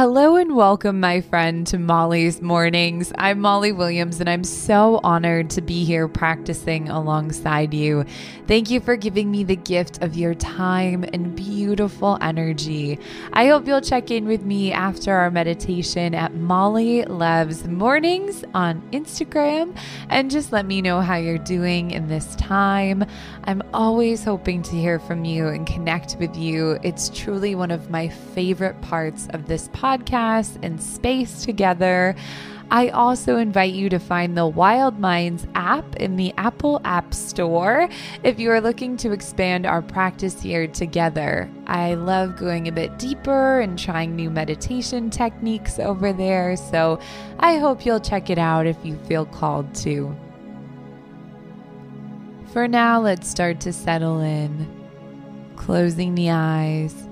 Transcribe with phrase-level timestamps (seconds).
[0.00, 3.12] Hello and welcome, my friend, to Molly's Mornings.
[3.18, 8.06] I'm Molly Williams, and I'm so honored to be here practicing alongside you.
[8.46, 12.98] Thank you for giving me the gift of your time and beautiful energy.
[13.34, 18.80] I hope you'll check in with me after our meditation at Molly Loves Mornings on
[18.92, 19.76] Instagram
[20.08, 23.04] and just let me know how you're doing in this time.
[23.44, 26.78] I'm always hoping to hear from you and connect with you.
[26.82, 29.89] It's truly one of my favorite parts of this podcast
[30.62, 32.14] and space together.
[32.72, 37.88] I also invite you to find the Wild Minds app in the Apple App Store
[38.22, 41.50] if you are looking to expand our practice here together.
[41.66, 47.00] I love going a bit deeper and trying new meditation techniques over there, so
[47.40, 50.14] I hope you'll check it out if you feel called to.
[52.52, 54.68] For now, let's start to settle in,
[55.56, 57.09] closing the eyes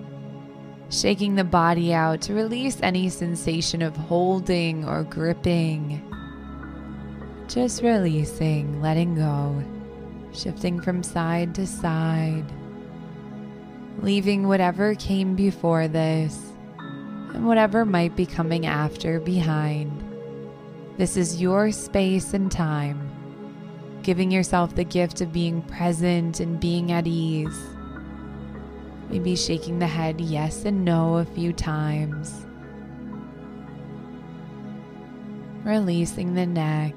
[0.91, 6.03] shaking the body out to release any sensation of holding or gripping.
[7.47, 9.63] Just releasing, letting go,
[10.33, 12.45] shifting from side to side,
[14.01, 16.53] leaving whatever came before this
[17.35, 19.93] and whatever might be coming after behind.
[20.97, 23.11] This is your space and time,
[24.03, 27.78] giving yourself the gift of being present and being at ease
[29.11, 32.47] Maybe shaking the head yes and no a few times.
[35.65, 36.95] Releasing the neck.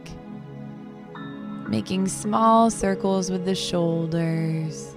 [1.70, 4.94] Making small circles with the shoulders.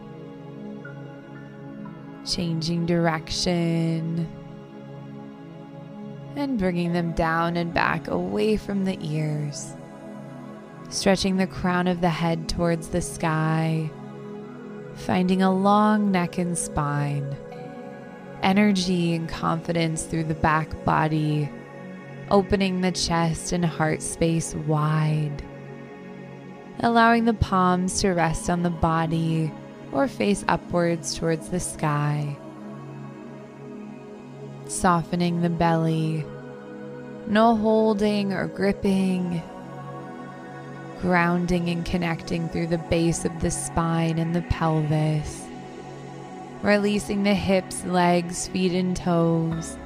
[2.27, 4.27] Changing direction.
[6.35, 9.77] And bringing them down and back away from the ears.
[10.89, 13.89] Stretching the crown of the head towards the sky
[14.95, 17.37] finding a long neck and spine,
[18.43, 21.49] energy and confidence through the back body,
[22.31, 25.43] opening the chest and heart space wide,
[26.81, 29.53] allowing the palms to rest on the body
[29.93, 32.37] or face upwards towards the sky,
[34.67, 36.25] softening the belly,
[37.27, 39.43] no holding or gripping
[41.05, 45.45] grounding and connecting through the base of the spine and the pelvis.
[46.63, 49.77] Releasing the hips, legs, feet, and toes.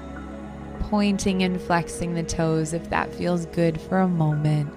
[0.78, 4.72] Pointing and flexing the toes if that feels good for a moment.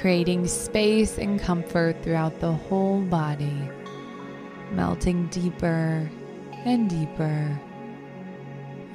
[0.00, 3.70] Creating space and comfort throughout the whole body,
[4.72, 6.10] melting deeper
[6.64, 7.56] and deeper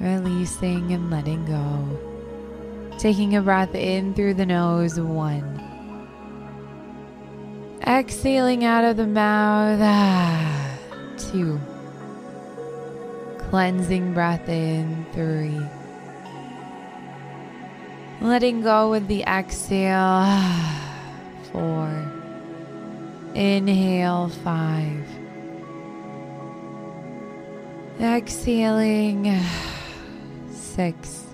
[0.00, 2.12] releasing and letting go.
[2.98, 5.60] Taking a breath in through the nose, one.
[7.86, 10.78] Exhaling out of the mouth, ah,
[11.18, 11.60] two.
[13.50, 15.60] Cleansing breath in, three.
[18.20, 20.26] Letting go with the exhale,
[21.52, 21.90] four.
[23.34, 25.06] Inhale, five.
[28.00, 29.26] Exhaling
[30.74, 31.24] six.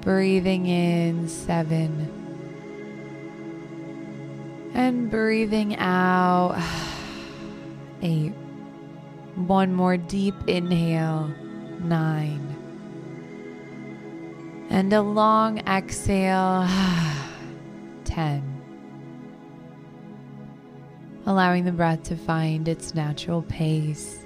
[0.00, 2.08] Breathing in seven.
[4.74, 6.60] And breathing out
[8.02, 8.32] eight.
[9.36, 11.32] One more deep inhale,
[11.80, 12.56] nine.
[14.70, 16.68] And a long exhale,
[18.04, 18.42] 10.
[21.26, 24.18] Allowing the breath to find its natural pace,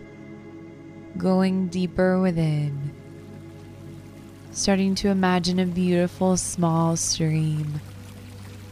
[1.18, 2.94] going deeper within
[4.54, 7.80] starting to imagine a beautiful small stream,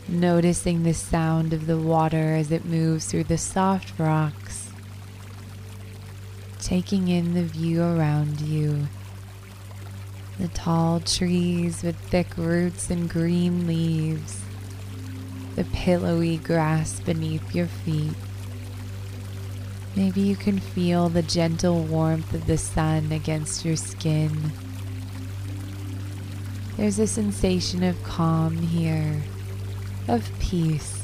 [0.06, 4.70] noticing the sound of the water as it moves through the soft rocks,
[6.60, 8.86] taking in the view around you.
[10.38, 14.40] The tall trees with thick roots and green leaves,
[15.56, 18.14] the pillowy grass beneath your feet.
[19.96, 24.52] Maybe you can feel the gentle warmth of the sun against your skin
[26.76, 29.22] there's a sensation of calm here,
[30.08, 31.02] of peace.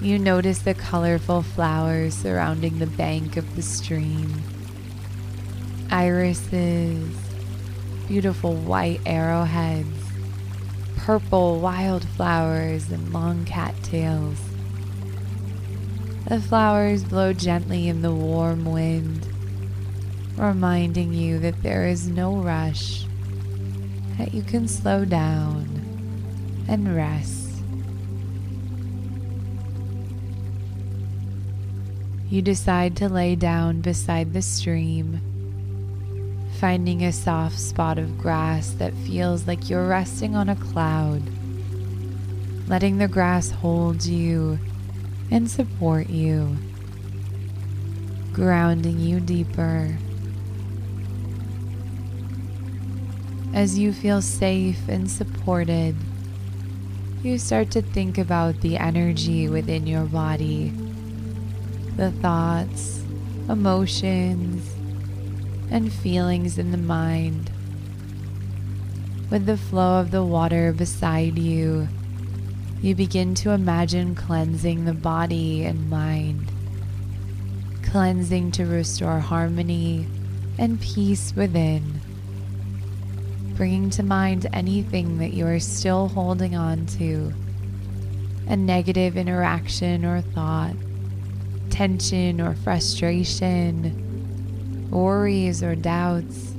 [0.00, 4.42] You notice the colorful flowers surrounding the bank of the stream.
[5.90, 7.14] Irises,
[8.06, 9.88] beautiful white arrowheads,
[10.96, 14.38] purple wildflowers, and long cattails.
[16.28, 19.26] The flowers blow gently in the warm wind,
[20.36, 23.04] reminding you that there is no rush
[24.20, 25.66] that you can slow down
[26.68, 27.38] and rest.
[32.28, 35.20] you decide to lay down beside the stream,
[36.60, 41.20] finding a soft spot of grass that feels like you're resting on a cloud,
[42.68, 44.56] letting the grass hold you
[45.32, 46.56] and support you,
[48.32, 49.98] grounding you deeper.
[53.52, 55.96] As you feel safe and supported,
[57.22, 60.72] you start to think about the energy within your body.
[61.96, 63.02] The thoughts,
[63.48, 64.72] emotions,
[65.68, 67.50] and feelings in the mind.
[69.30, 71.88] With the flow of the water beside you,
[72.80, 76.50] you begin to imagine cleansing the body and mind,
[77.82, 80.06] cleansing to restore harmony
[80.56, 82.00] and peace within,
[83.60, 87.30] bringing to mind anything that you are still holding on to,
[88.48, 90.72] a negative interaction or thought
[91.68, 96.54] tension or frustration, worries or doubts,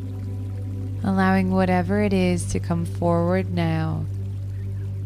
[1.04, 4.06] allowing whatever it is to come forward now.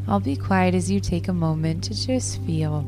[0.06, 2.86] I'll be quiet as you take a moment to just feel.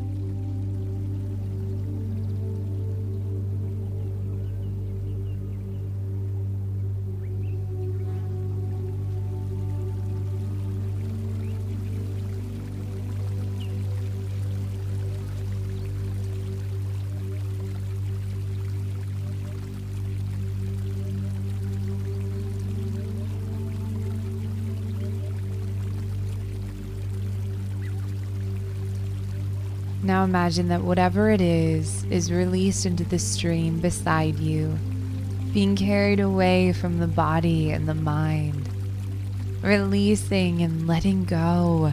[30.07, 34.80] Now imagine that whatever it is is released into the stream beside you,
[35.51, 38.69] being carried away from the body and the mind,
[39.62, 41.92] releasing and letting go,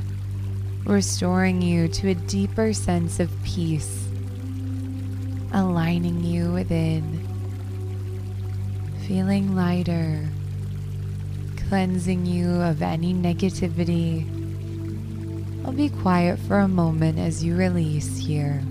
[0.85, 4.07] restoring you to a deeper sense of peace,
[5.53, 7.27] aligning you within,
[9.09, 10.25] feeling lighter,
[11.69, 14.44] cleansing you of any negativity
[15.65, 18.63] I'll be quiet for a moment as you release here.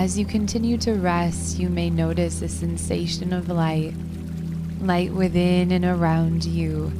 [0.00, 3.92] As you continue to rest, you may notice a sensation of light,
[4.80, 6.90] light within and around you,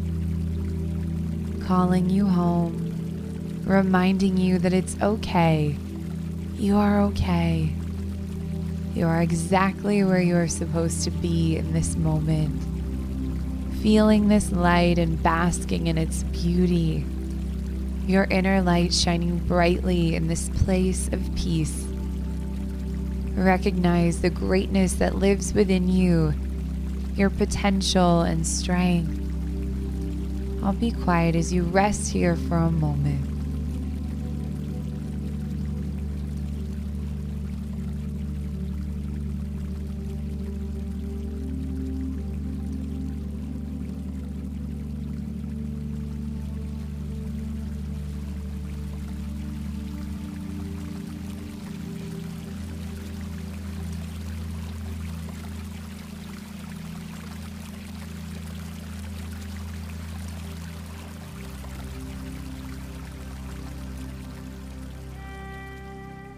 [1.66, 5.78] calling you home, reminding you that it's okay.
[6.56, 7.72] You are okay.
[8.94, 12.62] You are exactly where you are supposed to be in this moment,
[13.80, 17.06] feeling this light and basking in its beauty.
[18.06, 21.86] Your inner light shining brightly in this place of peace
[23.40, 26.34] Recognize the greatness that lives within you,
[27.14, 29.18] your potential and strength.
[30.62, 33.29] I'll be quiet as you rest here for a moment.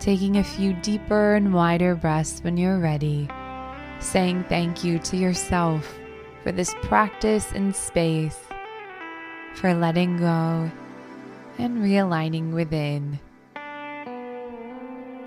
[0.03, 3.29] Taking a few deeper and wider breaths when you're ready,
[4.01, 5.97] saying thank you to yourself
[6.43, 8.37] for this practice and space,
[9.55, 10.69] for letting go
[11.59, 13.21] and realigning within.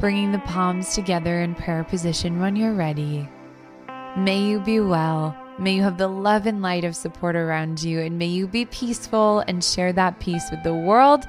[0.02, 3.30] Bringing the palms together in prayer position when you're ready.
[4.18, 5.38] May you be well.
[5.58, 8.66] May you have the love and light of support around you, and may you be
[8.66, 11.26] peaceful and share that peace with the world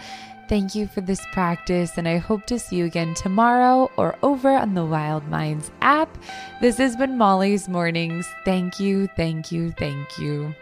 [0.49, 4.51] Thank you for this practice, and I hope to see you again tomorrow or over
[4.51, 6.17] on the Wild Minds app.
[6.61, 8.29] This has been Molly's Mornings.
[8.45, 10.55] Thank you, thank you, thank you.